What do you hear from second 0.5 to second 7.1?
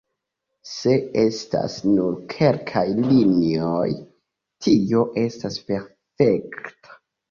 Se estas nur kelkaj linioj, tio estas perfekta.